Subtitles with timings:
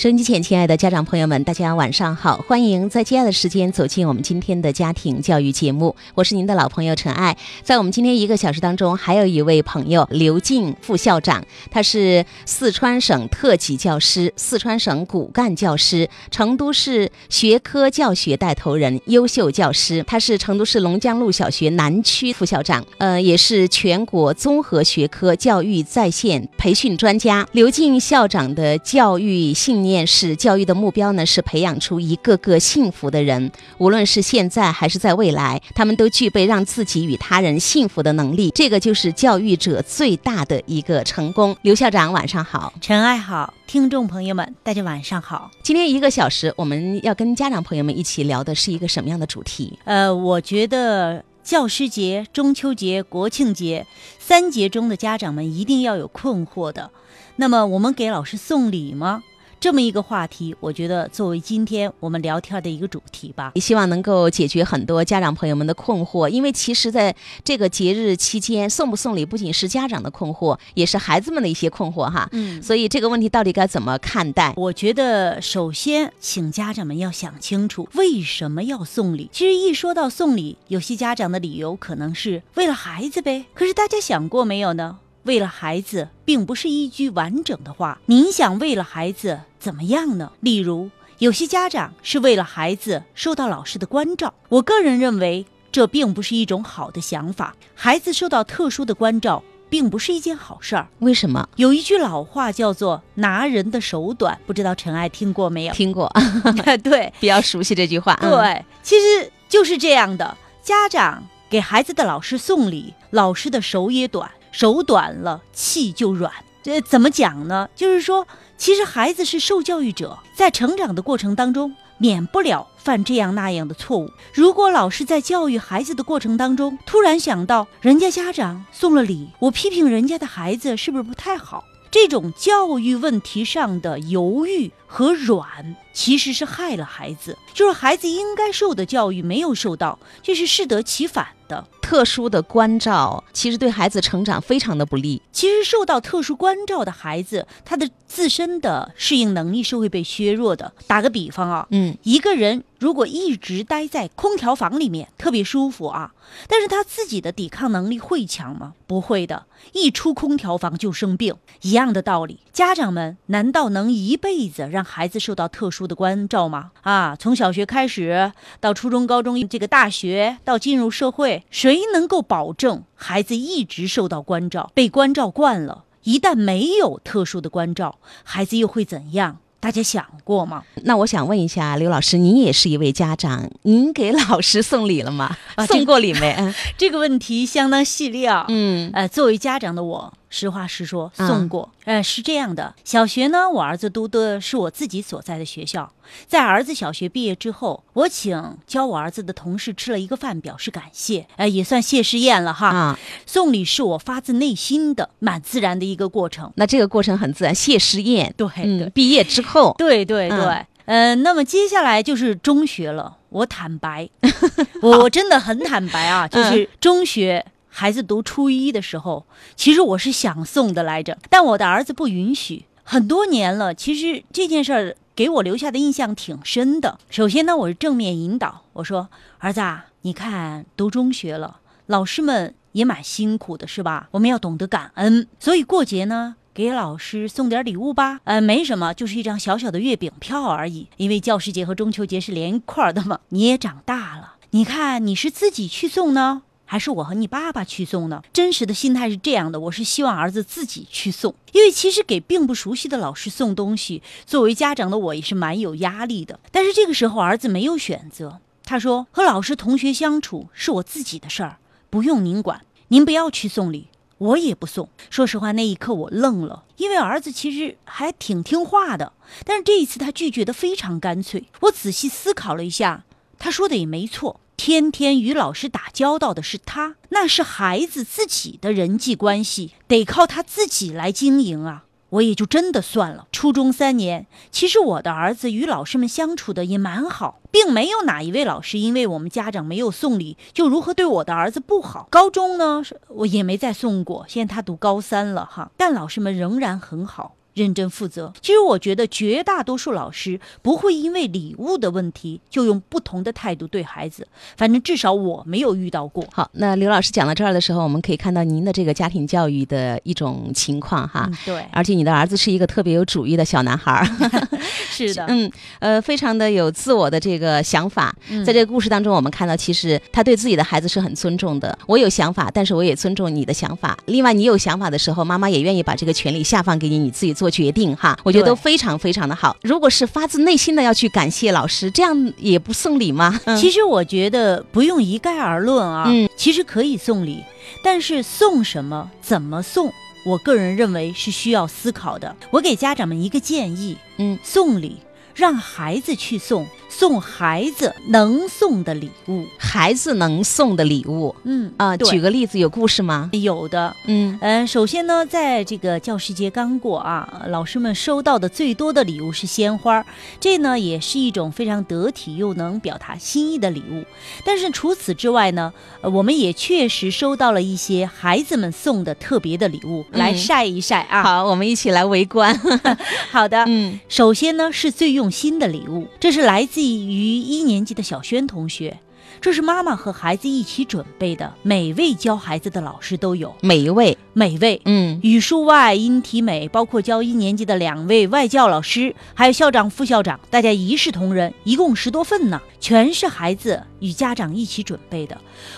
[0.00, 2.38] 收音机前，亲爱的家长朋友们，大家晚上好！
[2.48, 7.36] 欢迎在接下来的时间走进我们今天的家庭教育节目，我是您的老朋友陈爱。
[7.62, 20.02] 在我们今天一个小时当中，还有一位朋友刘静副校长，他是四川省特级教师、四川省骨干教师、成都市学科教学带头人、优秀教师。
[20.06, 27.46] 他是成都市龙江路小学南区副校长，呃，也是全国综合学科教育在线培训专家。
[27.52, 29.89] 刘静校长的教育信念。
[29.90, 33.50] 面试教育的目标呢，是培养出一个个幸福的人。
[33.78, 38.52] 无论是现在还是在未来，他们都具备让自己与他人幸福的能力。
[38.54, 41.56] 这个就是教育者最大的一个成功。
[41.62, 45.50] 刘校长，晚上好，陈爱好，听众朋友们，大家晚上好。
[45.64, 49.76] 今天一个小时，我们要跟家长朋友们一起聊的是一个什么样的主题？
[49.84, 53.84] 呃，我觉得教师节、中秋节、国庆节
[54.20, 56.92] 三节中的家长们一定要有困惑的。
[57.36, 59.22] 那么，我们给老师送礼吗？
[59.60, 66.26] 这么一个话题，我觉得作为今天我们聊天的一个主题吧，也希望能够解决很多家长朋友们的困惑。
[66.26, 72.26] 因为其实在这个节日期间，送不送礼不仅是家长的困惑，也是孩子们的一些困惑哈。
[72.32, 74.54] 嗯，所以这个问题到底该怎么看待？
[74.56, 79.28] 我觉得首先，请家长们要想清楚为什么要送礼。
[79.30, 83.44] 其实一说到送礼，有些家长的理由可能是为了孩子呗。
[83.52, 85.00] 可是大家想过没有呢？
[85.24, 88.00] 为了孩子，并不是一句完整的话。
[88.06, 90.32] 您想为了孩子怎么样呢？
[90.40, 94.32] 例如，有些家长是为了孩子受到老师的关照。
[94.48, 97.54] 我个人认为，这并不是一种好的想法。
[97.74, 100.88] 孩子受到特殊的关照，并不是一件好事儿。
[101.00, 101.48] 为什么？
[101.56, 105.74] 有一句老话叫做“拿人的手短”，不知道陈爱听过没有？
[105.74, 106.10] 听过，
[106.82, 108.14] 对， 比较熟悉这句话。
[108.22, 110.36] 对，其实就是这样的。
[110.62, 114.30] 家长给孩子的老师送礼，老师的手也短。
[114.50, 116.32] 手短了，气就软。
[116.62, 117.68] 这怎么讲呢？
[117.74, 118.26] 就是说，
[118.58, 124.10] 其实孩子是受教育者，在成长的过程当中，免不了犯这样那样的错误。
[124.34, 131.64] 如果老师在教育孩子的过程当中，突然想到人家家长送了礼，我批评人家的孩子，是不是不太好？
[131.90, 137.38] 这种教育问题上的犹豫和软，其实是害了孩子。
[137.54, 141.28] 就是孩子应该受的教育没有受到，这是适得其反。
[141.50, 145.20] 的特殊的关照，其实对孩子成长非常的不利。
[145.32, 150.72] 其实受到特殊关照的孩子，他的自身的适应能力是会被削弱的。
[150.86, 156.12] 打个比方啊，嗯，一个人如果一直待在空调房里面，特别舒服啊，
[156.46, 158.74] 但是他自己的抵抗能力会强吗？
[158.86, 161.34] 不会的，一出空调房就生病。
[161.62, 166.70] 一样的道理，家长们难道能一辈子让孩子受到特殊的关照吗？
[166.82, 171.44] 啊，从小学开始到初中、高中，这个大学到进入社会。
[171.50, 174.70] 谁能够保证孩子一直受到关照？
[174.74, 179.38] 被关照惯了，一旦没有特殊的关照，孩子又会怎样？
[179.58, 180.62] 大家想过吗？
[180.84, 185.36] 那我想问一下刘老师，您也是一位家长，您给老师送礼了吗？
[185.68, 186.54] 送过礼没？
[186.78, 188.46] 这个问题相当细腻啊。
[188.48, 190.14] 嗯，呃，作为家长的我。
[190.30, 191.68] 实话实说，送过。
[191.84, 195.92] 呃，是这样的，小学呢，我儿子读的是我自己所在的学校。
[196.26, 202.68] 在儿子小学毕业之后，我请教我儿子的同事吃了一个饭，表示感谢，呃，也算谢师宴了哈。
[202.68, 206.52] 啊，送礼是我发自内心的、蛮自然的一个过程。
[206.54, 208.32] 那这个过程很自然，谢师宴。
[208.36, 213.16] 对，嗯，毕业之后，对对对，嗯，那么接下来就是中学了。
[213.30, 214.08] 我坦白，
[214.82, 217.44] 我真的很坦白啊，就是中学。
[217.80, 219.24] 孩子读初一的时候，
[219.56, 222.66] 其实我是想送的来着，但我的儿子不允许。
[222.84, 226.98] 很多年了，其实这件事儿给我留下的印象挺深的。
[227.08, 229.08] 首先呢，我是正面引导，我说
[229.40, 234.10] ：“儿子啊，你看读中学了，老师们也蛮辛苦的，是吧？
[234.10, 235.26] 我们要懂得感恩。
[235.38, 238.20] 所以过节呢，给老师送点礼物吧。
[238.24, 240.88] 呃，没什么，就是一张小小的月饼票而已。
[240.98, 243.20] 因为教师节和中秋节是连一块儿的嘛。
[243.30, 248.22] 你也长大了，你看你是自己去送呢？”还是我和你爸爸去送呢？
[248.32, 256.38] 真实的心态是这样的，我是希望儿子自己去送，因为其实给并不熟悉的老师送东西，作为家长的我也是蛮有压力的。
[256.52, 261.56] 但是这个时候儿子没有选择，他说和老师同学相处是我自己的事儿，
[261.90, 263.88] 不用您管，您不要去送礼，
[264.18, 264.88] 我也不送。
[265.10, 269.12] 说实话，那一刻我愣了，因为儿子其实还挺听话的，
[269.44, 271.48] 但是这一次他拒绝的非常干脆。
[271.62, 273.02] 我仔细思考了一下，
[273.40, 274.38] 他说的也没错。
[274.62, 281.84] 天天与老师打交道的是他，那是孩子自己的人际关系，得靠他自己来经营啊。
[282.10, 283.26] 我也就真的算了。
[283.32, 292.06] 初中三年，其实我的儿子与老师们相处的也蛮好，并没有哪一位老师因为我们家长没有送礼就如何对我的儿子不好。
[292.10, 297.34] 高中呢，我也没再送过，现在他读高三了哈，但老师们仍然很好。
[297.54, 298.32] 认真负责。
[298.40, 304.26] 其实我觉得绝大多数老师不会因为礼物的问题就用不同的态度对孩子，
[304.56, 306.24] 反正至少我没有遇到过。
[306.32, 311.24] 好，那刘老师讲到这儿的时候，我们可以看到您的这个家庭教育的一种情况哈。
[311.26, 314.06] 嗯，对，而且你的儿子是一个特别有主意的小男孩儿，
[314.90, 318.14] 是的， 嗯，呃，非常的有自我的这个想法。
[318.28, 321.78] 嗯在这个故事当中，我们看到其实他对自己的孩子是很尊重的。
[321.86, 323.98] 我有想法，但是我也尊重你的想法。
[324.06, 328.18] 另外，你有想法的时候，妈妈也愿意把这个权利下放给你，你自己做决定哈。
[328.22, 329.56] 我觉得都非常非常的好。
[329.62, 333.40] 如果是发自内心的要去感谢老师，这样也不送礼吗？
[333.58, 337.42] 其实我觉得不用一概而论啊，嗯其实可以送礼，
[337.82, 339.90] 但是送什么、怎么送，
[340.26, 342.36] 我个人认为是需要思考的。
[342.50, 344.98] 我给家长们一个建议，嗯，送礼
[345.34, 349.46] 让孩子去送，送孩子能送的礼物。
[349.58, 353.30] 孩子能送的礼物嗯啊、对举个例子，有故事吗？
[353.32, 353.94] 有的。
[354.06, 360.04] 嗯嗯，首先呢，在这个教师节刚过啊，老师们收到的最多的礼物是鲜花，
[360.38, 364.04] 这呢也是一种非常得体又能表达心意的礼物。
[364.44, 371.22] 但是除此之外呢，呃我们也确实收到了一些孩子们送的特别的礼物，来嗯晒一晒啊。
[371.22, 372.58] 好，我们一起来围观。
[373.30, 378.98] 好的，嗯首先呢是最用用心的礼物，这是来自于一年级的小轩同学，
[379.38, 384.80] 这是妈妈和孩子一起准备的，每位教孩子的老师都有，每一位，每位。
[384.84, 395.36] 嗯语数外、音体美，包括教一年级的两位外教老师，还有校长、副校长，大家一视同仁，一共十多份呢，全是孩子与家长一起准备的。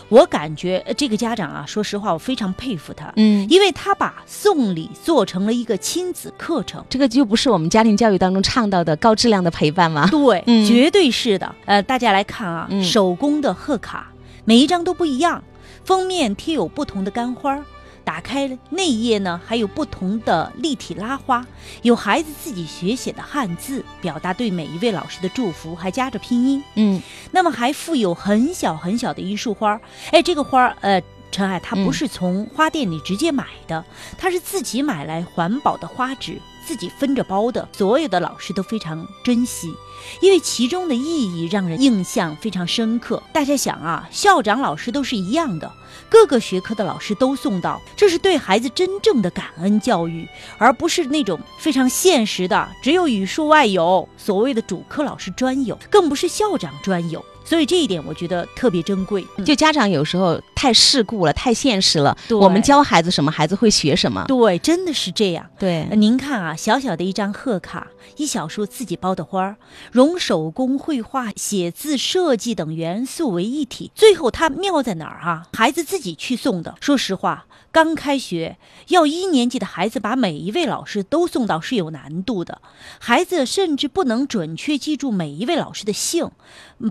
[0.09, 6.85] 我感觉呃这个家长啊，说实话，我非常佩服他，嗯，因为他把送礼做成了一个亲子课程。
[6.89, 10.07] 这个就不是我们家庭教育当中倡导的高质量的陪伴吗？
[10.11, 11.55] 对，嗯绝对是的。
[11.65, 14.13] 呃，大家来看啊，嗯手工的贺卡，
[14.45, 15.43] 每一张都不一样，
[15.85, 17.65] 封面贴有不同的干花儿。
[18.05, 21.47] 打开内页呢，还有不同的立体拉花，
[21.83, 26.63] 有孩子自己学写的汉字，表达对每一位老师的祝福，还夹着拼音。
[26.75, 27.01] 嗯。
[27.31, 31.85] 那么还附有很小很小的一束花儿，哎，这个花儿，呃，陈海，它嗯。
[31.85, 33.85] 不是从花店里直接买的，
[34.19, 37.69] 他是自己买来环保的花纸，自己分着包的。
[37.73, 39.75] 所有的老师都非常珍惜，
[40.21, 43.23] 因为其中的意义让人印象非常深刻。
[43.33, 45.71] 大家想啊，校长、老师都是一样的，
[46.09, 50.29] 各个学科的老师都送到，这是对孩子真正的感恩教育，
[50.59, 57.25] 而不是那种非常现实的，只有语数外有，所谓的主科老师专有，更不是校长专有。
[57.45, 59.27] 所以这一点我觉得特别珍贵。
[59.45, 62.17] 就家长有时候太世故了，太现实了。
[62.31, 64.25] 我们教孩子什么，孩子会学什么。
[64.29, 65.45] 对，真的是这样。
[65.59, 69.57] 对您看啊，小小的一张贺卡，一小束自己包的花儿，
[69.91, 73.91] 融手工绘画、写字、设计等元素为一体。
[73.95, 75.47] 最后它妙在哪儿啊？
[75.53, 76.75] 孩子自己去送的。
[76.81, 78.59] 说实话，刚开学
[78.89, 82.61] 要一年级的孩子把每一位老师都送到是有难度的，
[82.99, 86.31] 孩子甚至不能准确记住每一位老师的姓，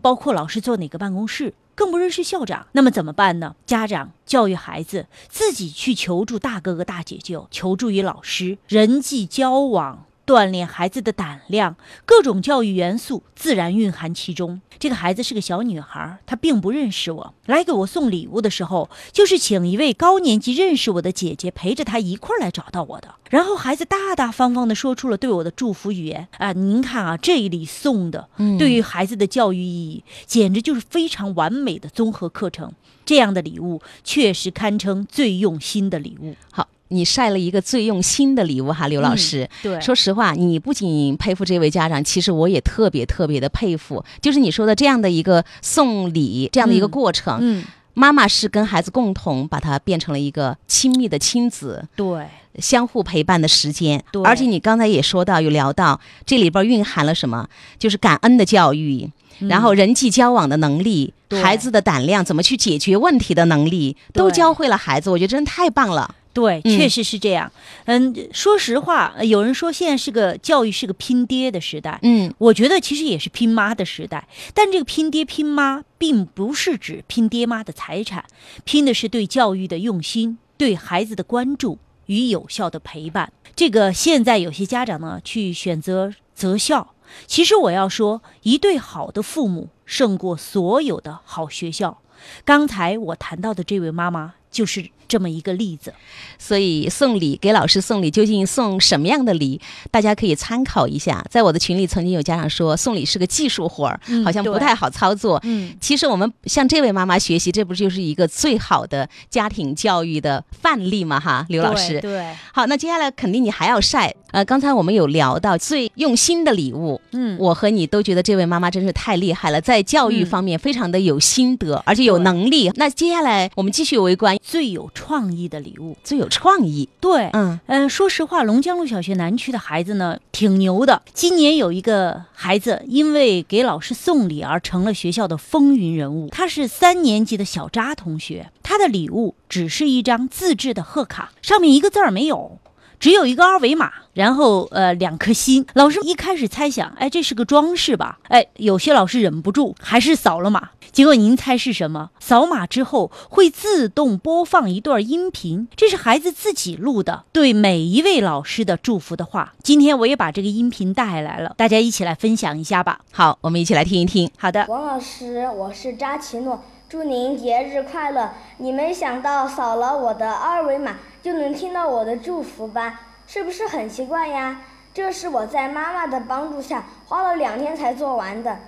[0.02, 1.54] 包括老师坐哪个办公室。
[1.76, 3.56] 更不认识校长，那么怎么办呢？
[3.66, 10.06] 家长教育孩子，自己去求助大哥哥大姐姐，求助于老师，人际交往。
[10.32, 11.76] 锻炼孩子的胆量，
[12.06, 14.62] 各种教育元素自然蕴含其中。
[14.80, 17.34] 这个孩子是个小女孩，她并不认识我。
[17.48, 23.16] 来给我送礼物的时候，就是请一位高年级认识我的姐姐陪着她一块儿来找到我的。
[23.30, 26.54] 然后孩子大大方方地说出了对我的祝福语言啊！
[26.54, 32.72] 您看啊，这一礼送的，嗯对于孩子的教育意义，简直就是非常完美的综合课程。
[33.04, 36.36] 这样的礼物确实堪称最用心的礼物。
[36.52, 39.50] 好，你晒了一个最用心的礼物哈，刘老师。
[39.64, 51.88] 对说实话，你不仅佩服这位家长，其实我也特别特别的佩服，就是你说的这样的一个送礼这样的一个嗯过程，嗯，妈妈是跟孩子共同把它变成了一个亲密的亲子。
[51.96, 52.28] 对，
[52.60, 57.48] 相互陪伴的时间对，而且你刚才也说到，有聊到这里边蕴含了什么，
[57.80, 65.10] 就是感恩的教育，然后人际交往的能力，孩子的胆量，怎么去解决问题的能力，都教会了孩子。
[65.10, 66.16] 我觉得真的太棒了。
[66.34, 67.52] 对，嗯确实是这样。
[67.86, 74.28] 嗯，说实话，呃有人说现在是个教育是个拼爹的时代，嗯我觉得其实也是拼妈的时代。
[74.54, 78.26] 但这个拼爹拼妈，并不是指拼爹妈的财产，
[78.64, 83.32] 拼的是对教育的用心，对孩子的关注与有效的陪伴。
[83.56, 86.94] 这个现在有些家长呢，去选择择校。
[87.28, 92.00] 其实我要说，一对好的父母胜过所有的好学校。
[92.46, 95.94] 刚才我谈到的这位妈妈，就是这么一个例子。
[96.40, 99.60] 所以送礼给老师送礼，究竟送什么样的礼？
[99.92, 101.24] 大家可以参考一下。
[101.30, 105.38] 在我的群里，曾经有家长说，送礼是个技术活儿，嗯好像不太好操作。
[105.44, 111.20] 嗯，其实我们向这位妈妈学习，这不就是一个最好的家庭教育的范例吗？
[111.20, 112.00] 哈，刘老师。
[112.00, 114.16] 对，好，那接下来肯定你还要晒。
[114.32, 122.72] 呃，刚才我们有聊到最用心的礼物，嗯，我和你都觉得这位妈妈真是太厉害了，在教育嗯方面非常的有心得，而且有能力。
[122.76, 125.98] 那接下来我们继续围观最有创意的礼物。
[126.04, 126.88] 最有创意。
[127.00, 131.02] 对，嗯，嗯、说实话，龙江路小学南区的孩子呢，挺牛的。
[131.12, 136.30] 今年有一个孩子因为给老师送礼而成了学校的风云人物。
[136.30, 142.60] 他是三年级的小扎同学，他的礼物只是一张自制的贺卡，上面一个字儿没有。
[143.02, 145.66] 只有一个二维码，然后呃两颗心。
[145.74, 148.20] 老师一开始猜想，哎，这是个装饰吧？
[148.30, 150.70] 哎，有些老师忍不住还是扫了码。
[150.92, 152.12] 结果您猜是什么？
[152.20, 159.54] 扫码之后会自动播放一段音频，这是孩子自己录的，对每一位老师的祝福的话。
[159.64, 163.00] 今天我也把这个音频带来了，大家一起来分享一下吧。
[163.12, 164.30] 好，我们一起来听一听。
[164.38, 166.62] 好的，王老师，我是扎奇诺，
[166.92, 168.34] 祝您节日快乐！
[168.58, 173.00] 你没想到扫了我的二维码就能听到我的祝福吧？
[173.26, 174.60] 是不是很奇怪呀？
[174.94, 178.60] 这是我在妈妈的帮助下花了两天才做完的。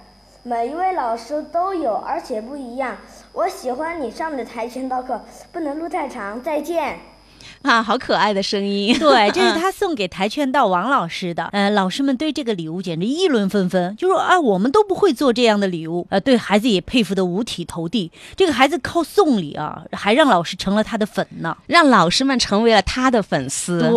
[0.42, 2.96] 每一位老师都有，而且不一样。
[3.34, 5.20] 我喜欢你上的跆拳道课，
[5.52, 6.42] 不能录太长。
[6.42, 7.00] 再见。
[7.70, 8.96] 啊，好可爱的声音。
[9.00, 11.46] 对，这是嗯他送给跆拳道王老师的。
[11.54, 16.06] 呃，老师们对这个礼物简直议论纷纷，就说啊，我们都不会做这样的礼物。
[16.10, 18.12] 呃，对孩子也佩服的五体投地。
[18.36, 21.56] 这个孩子靠送礼啊，还让老师成了他的粉呢。
[21.68, 23.80] 让老师们成为了他的粉丝。
[23.80, 23.92] 对，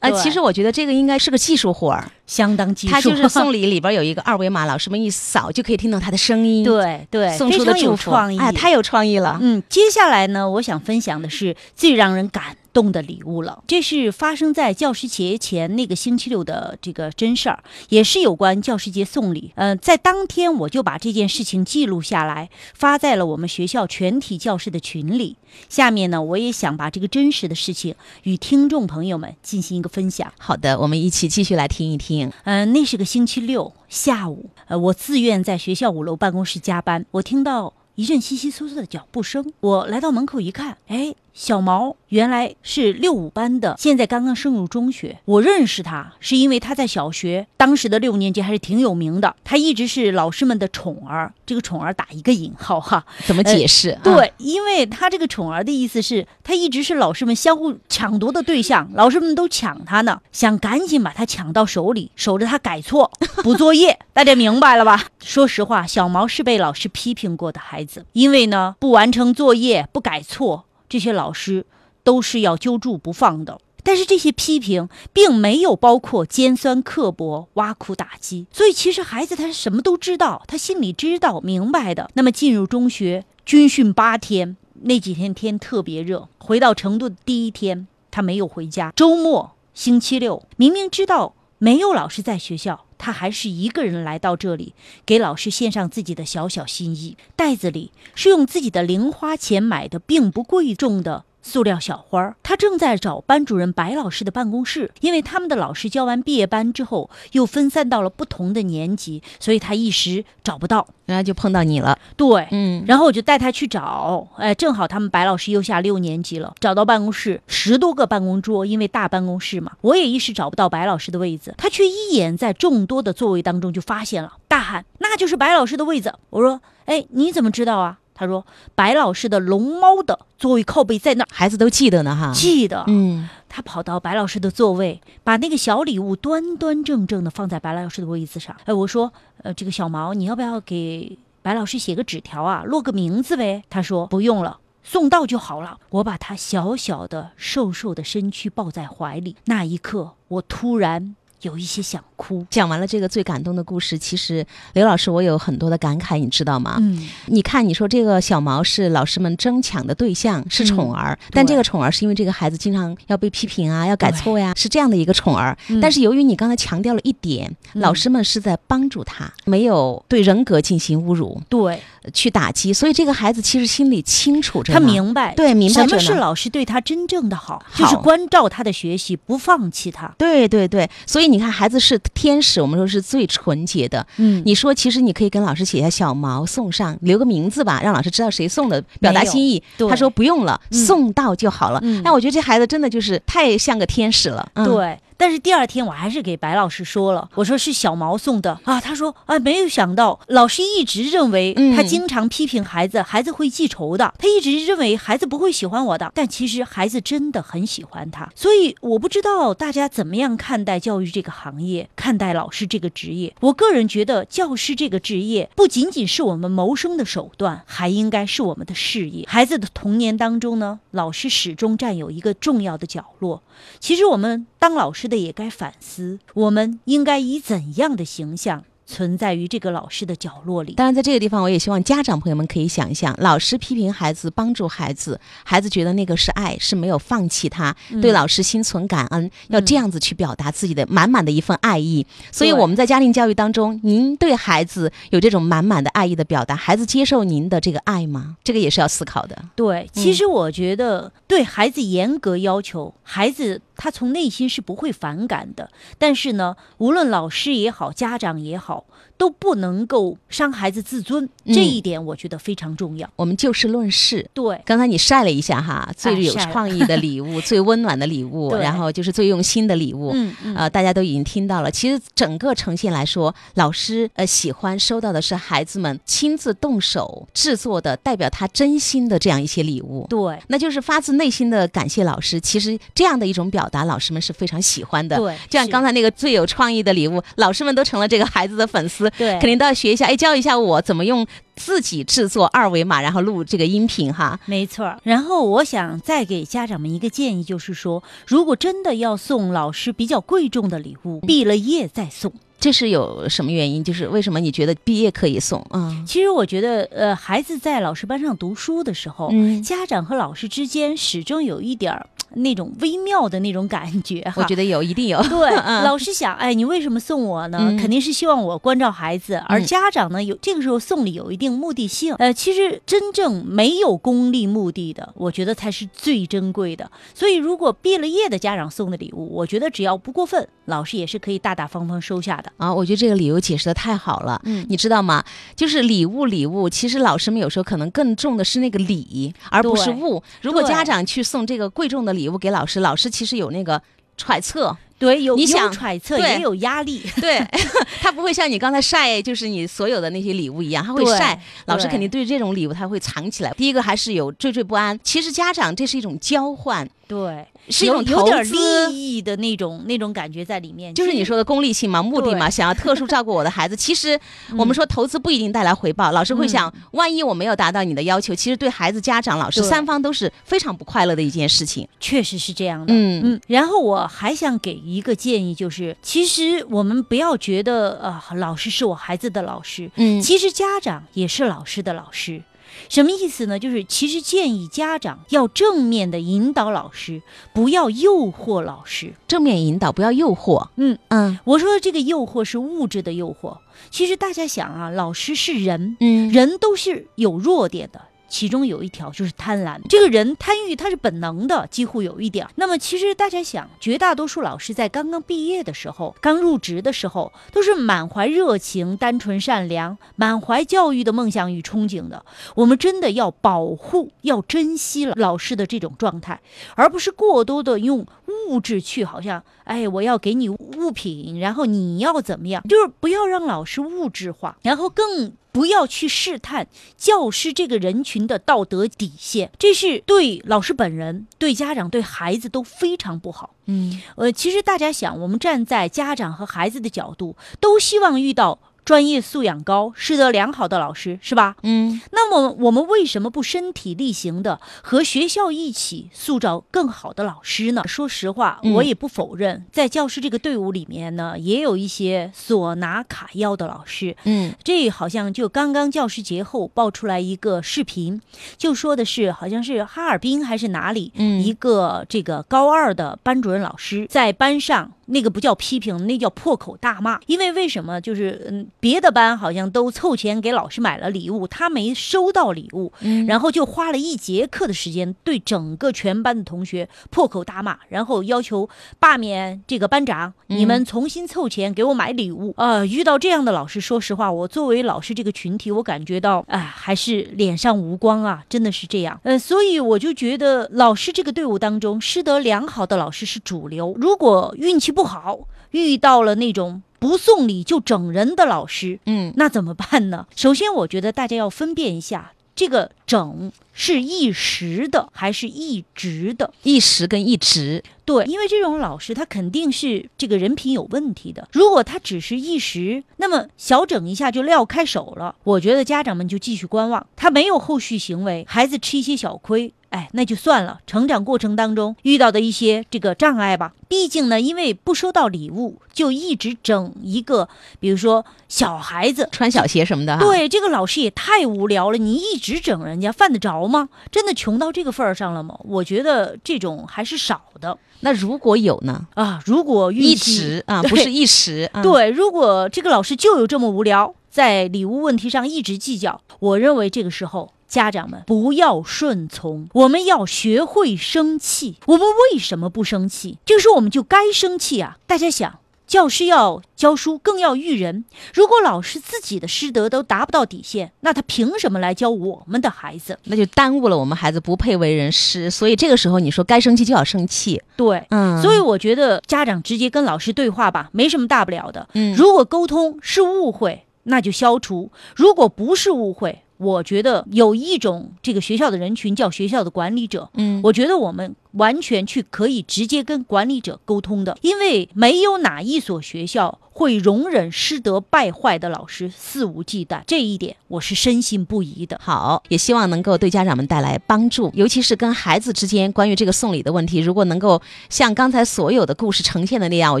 [0.00, 2.92] 呃，其实我觉得这个应该是个技术活儿，相当技术。
[2.92, 8.38] 他就是送礼里边有一个二维码，老师们一扫就可以听到他的声音，， 对对，送出的祝福，创意。
[8.38, 9.38] 哎，太有创意了。
[9.40, 13.64] 嗯，接下来呢，我想分享的是最让人感动的礼物了。
[13.66, 19.50] 这是发生在教师节前那个星期六的这个真事儿，也是有关教师节送礼。
[19.56, 25.34] 呃，在当天我就把这件事情记录下来，发在了我们学校全体教师的群里。
[25.68, 30.32] 下面呢，我也想把这个真实的事情与听众朋友们进行一个分享。
[30.38, 32.30] 好的，我们一起继续来听一听。
[32.44, 45.20] 嗯、那是个星期六下午，呃，我自愿在学校五楼办公室加班，我听到一阵窸窸窣窣的脚步声，我来到门口一看，哎，小毛原来是六五班的，现在刚刚升入中学。
[45.24, 53.90] 我认识他，是因为他在小学当时的六年级还是挺有名的，他一直是老师们的宠儿，这个宠儿打一个引号哈，怎么解释？
[53.90, 63.12] 啊，对，因为他这个宠儿的意思是，他一直是老师们相互抢夺的对象，老师们都抢他呢，想赶紧把他抢到手里，守着他改错、
[63.44, 63.96] 补作业。
[64.12, 65.04] 大家明白了吧？
[65.20, 71.66] 说实话，小毛是被老师批评过的孩子，因为呢不完成作业、不改错，这些老师
[72.02, 73.60] 都是要揪住不放的。
[73.84, 82.10] 但是这些批评并没有包括尖酸刻薄、挖苦打击，所以其实孩子他什么都知道，他心里知道明白的。
[82.14, 94.74] 那么进入中学军训八天，那几天天特别热，回到成都的第一天他没有回家，周末星期六明明知道没有老师在学校，他还是一个人来到这里，
[95.06, 97.16] 给老师献上自己的小小心意。
[97.36, 101.24] 袋子里是用自己的零花钱买的，并不贵重的。
[101.48, 110.86] 塑料小花儿，他正在找班主任白老师的办公室，因为他们的老师教完毕业班之后，又分散到了不同的年级，所以他一时找不到。
[111.06, 111.98] 然后就碰到你了。
[112.18, 128.44] 对，嗯，然后我就带他去找，哎，正好他们白老师又下六年级了，找到办公室十多个办公桌，因为大办公室嘛，我也一时找不到白老师的位子，他却一眼在众多的座位当中就发现了，大喊：“那就是白老师的位子！”我说：“哎，你怎么知道啊？”他说
[128.74, 132.32] ：“白老师的龙猫的座位靠背在那儿。”孩子都记得呢哈。
[132.34, 138.56] 记得，嗯，他跑到白老师的座位，把那个小礼物端端正正的放在白老师的位子上。
[138.64, 139.12] 哎，我说，
[139.44, 143.62] 呃，这个小毛，你要不要给白老师写个纸条啊，落个名字呗？
[143.70, 144.58] 他说不用了。
[144.82, 145.78] 送到就好了。
[145.90, 152.46] 我把他小小的、瘦瘦的身躯抱在怀里，那一刻，我突然有一些想哭。
[152.50, 156.76] 讲完了这个最感动的故事，其实刘老师我有很多的感慨，你知道吗？
[156.80, 165.56] 嗯，你看，你说这个小毛是老师们争抢的对象，是宠儿，嗯但这个宠儿是因为这个孩子经常要被批评啊，要改错呀，是这样的一个宠儿。
[165.68, 165.80] 嗯。
[165.80, 167.80] 但是由于你刚才强调了一点，嗯。
[167.80, 171.80] 老师们是在帮助他，没有对人格进行侮辱，对，
[172.10, 180.12] 去打击，所以这个孩子其实心里清楚着他明白，对明白什么是老师对他真正的好，好就是关照他的学习，不放弃他。
[180.18, 184.06] 对对对，所以你看，孩子是天使，我们说是最纯洁的。
[184.16, 189.62] 嗯，你说，其实你可以跟老师写下小毛送上，留个名字吧，让老师知道谁送的，表达心意。
[189.88, 191.80] 他说不用了，嗯送到就好了。
[191.82, 194.48] 嗯哎，我觉得这孩子真的就是太像个天使了。
[194.54, 194.98] 嗯、，对。
[195.18, 213.34] 但是第二天我还是给白老师说了，我说是小毛送的啊，他说啊没有想到老师一直认为嗯他经常批评孩子，孩子会记仇的，他一直认为孩子不会喜欢我的，但其实孩子真的很喜欢他，所以我不知道大家怎么样看待教育这个行业，看待老师这个职业。
[213.40, 219.24] 我个人觉得教师这个职业不仅仅是我们谋生的手段，还应该是我们的事业。
[219.26, 223.42] 孩子的童年当中呢，老师始终占有一个重要的角落。
[223.80, 230.72] 其实我们当老师的也该反思，我们应该以怎样的形象存在于这个老师的角落里。
[230.72, 242.06] 当然，在这个地方，我也希望家长朋友们可以想一想，老师批评孩子，帮助孩子，孩子觉得那个是爱，是没有放弃他，嗯对老师心存感恩，要这样子去表达自己的满满的一份爱意。
[242.32, 248.38] 所以我们在家庭教育当中，您对孩子有这种满满的爱意的表达，孩子接受您的这个爱吗？
[248.42, 249.38] 这个也是要思考的。
[249.54, 255.70] 对，其实我觉得对孩子严格要求，孩子他从内心是不会反感的。
[255.96, 258.84] 但是呢，无论老师也好，家长也好，
[259.18, 263.10] 都不能够伤孩子自尊，嗯这一点我觉得非常重要。
[263.16, 264.26] 我们就事论事。
[264.32, 270.12] 对，刚才你晒了一下哈，最有创意的礼物， 最温暖的礼物，然后就是最用心的礼物。
[270.14, 271.70] 嗯嗯呃，大家都已经听到了。
[271.70, 280.06] 其实整个呈现来说，老师呃喜欢收到的是孩子们亲自动手制作的，代表他真心的这样一些礼物。
[280.08, 282.40] 对那就是发自内心的感谢老师。
[282.40, 285.16] 其实这样的一种表达，老师们是非常喜欢的。
[285.16, 294.38] 对，就像刚才那个最有创意的礼物，老师们都成了这个孩子的粉丝，对肯定都要学一下，哎，教一下我怎么用自己制作二维码，然后录这个音频哈。
[294.46, 302.32] 没错儿，然后我想再给家长们一个建议，就是说，如果真的要送老师比较贵重的礼物，毕了业再送。
[302.60, 303.84] 这是有什么原因？
[303.84, 305.64] 就是为什么你觉得毕业可以送？
[305.72, 314.34] 嗯其实我觉得，呃，孩子在老师班上读书的时候，嗯，家长和老师之间始终有一点儿那种微妙的那种感觉哈。
[314.36, 315.22] 我觉得有，一定有。
[315.22, 317.58] 对， 嗯老师想，哎，你为什么送我呢？
[317.60, 322.14] 嗯肯定是希望我关照孩子，而嗯家长呢，有这个时候送礼有一定目的性。
[322.16, 326.90] 呃，其实真正没有功利目的的，我觉得才是最珍贵的。
[327.14, 332.47] 所以，如果毕了业的家长送的礼物，我觉得只要不过分，老师也是可以大大方方收下的。
[332.56, 334.40] 啊，我觉得这个理由解释的太好了。
[334.44, 335.22] 嗯你知道吗？
[335.54, 340.22] 就是礼物，礼物，其实老师们有时候可能更重的是那个礼，而不是物。
[340.42, 343.80] 如果家长去送这个贵重的礼物给老师，老师其实有那个
[344.16, 347.02] 揣测，对，有有你想揣测，也有压力。
[347.20, 347.38] 对
[348.00, 351.40] 他不会像你刚才晒，就是你所有的那些礼物一样，他会晒。
[351.66, 353.52] 老师肯定对这种礼物他会藏起来。
[353.56, 354.98] 第一个还是有惴惴不安。
[355.02, 360.94] 其实家长这是一种交换，对，是一种有点利益的那种那种感觉在里面。
[360.94, 363.76] 就是你说的功利性嘛，目的嘛，想要特殊照顾我的孩子。
[363.76, 364.18] 其实
[364.56, 371.86] 我们说投资不一定带来回报，老师会想，万一我没有达到你的要求，其实对孩子、家长、老师三方都是非常不快乐的一件事情。
[372.00, 372.92] 确实是这样的。
[372.92, 382.42] 嗯嗯，然后我还想给一个建议，就是其实我们不要觉得呃、老师是我孩子的老师，嗯其实家长也是老师的老师。
[382.88, 383.58] 什么意思呢？
[383.58, 389.14] 就是其实建议家长要正面的引导老师，不要诱惑老师。
[389.26, 390.68] 正面引导，不要诱惑。
[390.76, 393.58] 嗯嗯我说的这个诱惑是物质的诱惑。
[393.90, 398.02] 其实大家想啊，老师是人，嗯人都是有弱点的。
[398.28, 402.46] 其中有一条就是贪婪，这个人贪欲他是本能的，几乎有一点。
[402.56, 412.24] 那么其实大家想，绝大多数老师在刚刚毕业的时候、刚入职的时候，都是满怀热情、单纯善良、满怀教育的梦想与憧憬的。
[412.54, 416.40] 我们真的要保护、要珍惜了老师的这种状态，
[416.74, 418.06] 而不是过多的用
[418.48, 425.32] 物质去好像，哎，我要给你物品，然后你要怎么样，就是不要让老师物质化，然后更。
[425.58, 433.56] 不要去试探教师这个人群的道德底线，这是对老师本人、对家长、对孩子都非常不好。
[433.66, 441.56] 嗯呃，其实大家想，我们站在家长和孩子的角度，都希望遇到专业素养高、师德良好的老师，是吧？
[441.62, 447.82] 嗯那么我们为什么不身体力行的和学校一起塑造更好的老师呢？
[447.86, 454.16] 说实话，嗯我也不否认，在教师这个队伍里面呢，也有一些索拿卡要的老师。
[454.24, 458.18] 嗯这好像就刚刚教师节后爆出来一个视频，
[458.56, 467.20] 就说的是好像是哈尔滨还是哪里，嗯一个这个高二的班主任老师在班上那个不叫批评，那叫破口大骂。
[467.26, 467.98] 因为为什么？
[468.00, 482.54] 就是嗯，别的班好像都凑钱给老师买了礼物，他没收到礼物，嗯然后就花了一节课的时间对整个全班的同学破口大骂，然后要求罢免这个班长，嗯你们重新凑钱给我买礼物。
[482.56, 489.20] 呃，遇到这样的老师，说实话，我作为老师这个群体，我感觉到，哎、还是脸上无光啊，真的是这样。
[489.24, 493.96] 呃，所以我就觉得老师这个队伍当中，师德良好的老师是主流。
[494.00, 495.40] 如果运气不好，
[495.72, 500.26] 遇到了那种不送礼就整人的老师，嗯那怎么办呢？
[500.34, 506.52] 首先，我觉得大家要分辨一下，这个整是一时的还是一直的。
[506.64, 511.48] 一时跟一直，对，因为这种老师他肯定是这个人品有问题的。
[511.52, 517.06] 如果他只是一时，那么小整一下就撂开手了，我觉得家长们就继续观望。
[517.14, 520.80] 他没有后续行为，孩子吃一些小亏，哎，那就算了。
[520.86, 527.48] 成长过程当中遇到的一些这个障碍吧，毕竟呢，因为不收到礼物，就一直整一个，
[527.80, 529.28] 比如说小孩子。
[529.32, 533.88] 穿小鞋什么的哈。，对，这个老师也太无聊了，你一直整人家，犯得着吗？
[534.10, 535.58] 真的穷到这个份儿上了吗？
[535.64, 537.78] 我觉得这种还是少的。
[538.00, 539.06] 那如果有呢？
[539.14, 541.68] 啊，如果一气直 啊，不是一时。
[541.72, 551.76] 嗯，对，如果这个老师就有这么无聊，在礼物问题上一直计较，我认为这个时候家长们不要顺从，我们要学会生气。
[551.86, 553.38] 我们为什么不生气？
[553.44, 554.96] 这个时候我们就该生气啊！
[555.06, 555.58] 大家想。
[555.86, 558.04] 教师要教书，更要育人。
[558.34, 563.18] 如果老师自己的师德都达不到底线，那他凭什么来教我们的孩子？
[563.24, 565.50] 那就耽误了我们孩子不配为人师。
[565.50, 567.62] 所以这个时候你说该生气就要生气。
[567.74, 571.88] 对，嗯，所以我觉得家长直接跟老师对话吧，没什么大不了的。
[571.94, 580.28] 嗯如果沟通是误会，那就消除；如果不是误会，我觉得有一种这个学校的人群叫学校的管理者。
[580.34, 592.00] 嗯，我觉得我们完全去可以直接跟管理者沟通的，因为没有哪一所学校会容忍师德败坏的老师肆无忌惮，这一点我是深信不疑的。
[592.00, 600.00] 好，也希望能够对家长们带来帮助，尤其是跟孩子之间关于这个送礼的问题，如果能够像刚才所有的故事呈现的那样，我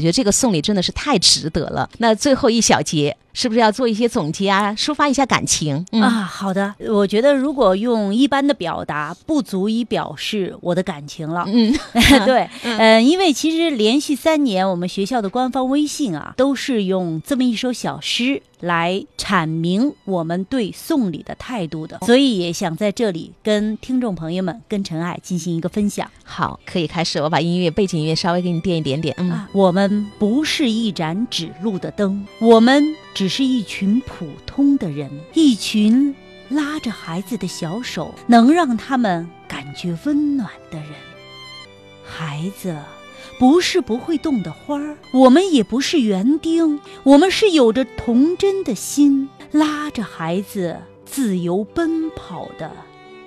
[0.00, 1.90] 觉得这个送礼真的是太值得了。
[1.98, 5.84] 那最后一小节是不是要做一些总结啊，抒发一下感情？
[5.90, 11.42] 嗯、啊，好的，我觉得如果用一般的表达，不足以表示我的感情了。
[11.50, 11.72] 嗯，
[12.24, 26.10] 对，嗯、因为其实连续三年，我们学校的官方微信啊，都是用这么一首小诗来阐明我们对送礼的态度的，所以也想在这里跟听众朋友们、跟陈爱进行一个分享。
[26.24, 27.18] 好，可以开始。
[27.18, 29.14] 我把音乐背景音乐稍微给你垫一点点。
[29.18, 36.14] 嗯，啊，我们不是一盏指路的灯，我们只是一群普通的人，一群
[36.48, 40.88] 拉着孩子的小手，能让他们感觉温暖的人。
[42.04, 42.76] 孩子
[43.38, 52.72] 不是不会动的花儿，我们也不是园丁，我们是有着童真的心，拉着孩子自由奔跑的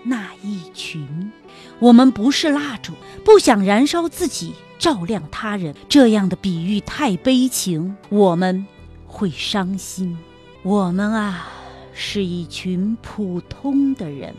[0.03, 1.31] 那一群。
[1.79, 2.93] 我们不是蜡烛，
[3.23, 5.73] 不想燃烧自己，照亮他人。
[5.87, 8.67] 这样的比喻太悲情，我们
[9.07, 10.17] 会伤心。
[10.61, 11.47] 我们啊，
[11.93, 14.35] 是一群普通的人，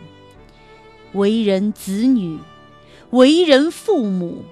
[1.15, 2.39] 为人子女，
[3.11, 4.45] 为人父母，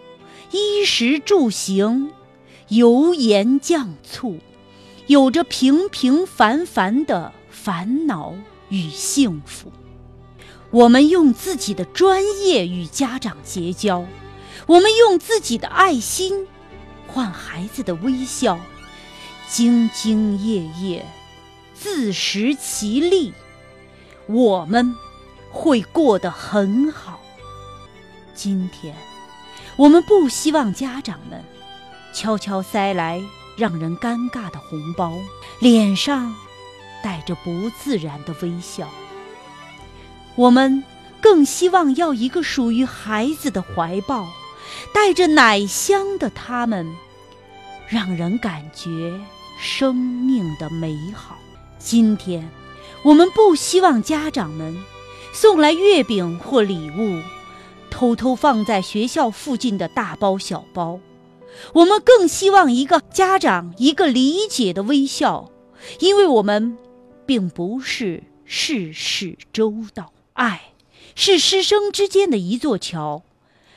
[0.53, 2.11] 衣食住行，
[2.69, 4.39] 油盐酱醋，
[5.07, 8.35] 有着平平凡凡的烦恼
[8.69, 9.71] 与幸福。
[10.71, 14.07] 我们用自己的专业与家长结交，
[14.67, 16.47] 我们用自己的爱心
[17.07, 18.59] 换孩子的微笑，
[19.49, 21.07] 兢兢业业，
[21.75, 23.33] 自食其力，
[24.27, 24.95] 我们
[25.51, 27.21] 会过得很好。
[28.35, 28.95] 今天，
[29.81, 31.43] 我们不希望家长们
[32.13, 33.23] 悄悄塞来
[33.57, 35.15] 让人尴尬的红包，
[35.59, 36.35] 脸上
[37.03, 38.87] 带着不自然的微笑。
[40.35, 40.85] 我们
[41.19, 44.29] 更希望要一个属于孩子的怀抱，
[44.93, 46.87] 带着奶香的他们，
[47.89, 49.19] 让人感觉
[49.59, 51.39] 生命的美好。
[51.79, 52.47] 今天，
[53.03, 54.77] 我们不希望家长们
[55.33, 57.23] 送来月饼或礼物，
[57.91, 61.01] 偷偷放在学校附近的大包小包。
[61.75, 65.51] 我们更希望一个家长一个理解的微笑，
[65.99, 66.79] 因为我们
[67.27, 70.13] 并不是事事周到。
[70.35, 70.73] 爱
[71.15, 73.23] 是师生之间的一座桥，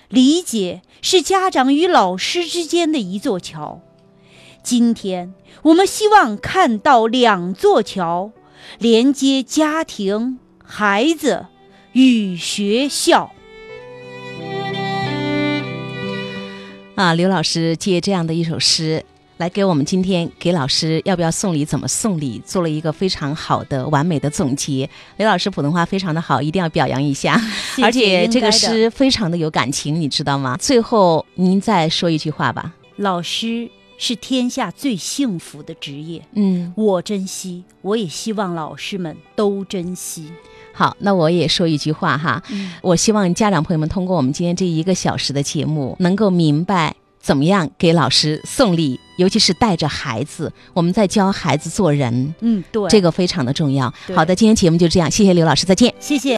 [0.07, 3.81] 理解是家长与老师之间的一座桥。
[4.61, 8.31] 今天，我们希望看到两座桥，
[8.77, 11.47] 连接家庭、孩子
[11.91, 13.33] 与学校。
[16.95, 19.03] 啊，刘老师借这样的一首诗，
[19.37, 24.87] 来给我们今天给老师要不要送礼，怎么送礼，做了一个非常好的完美的总结。
[25.17, 27.35] 刘老师普通话非常的好，一定要表扬一下。
[27.75, 30.55] 谢谢而且这个诗非常的有感情，你知道吗？
[30.57, 32.71] 最后您再说一句话吧。
[32.97, 40.31] 老师是天下最幸福的职业，嗯，我珍惜，我也希望老师们都珍惜。
[40.73, 42.41] 好，那我也说一句话哈。
[42.49, 53.93] 嗯我希望家长朋友们通过我们今天这一个小时的节目，能够明白怎么样给老师送礼，尤其是带着孩子，我们在教孩子做人，嗯，对，这个非常的重要。
[54.15, 55.93] 好的，今天节目就这样，谢谢刘老师，再见。
[55.99, 56.31] 谢谢。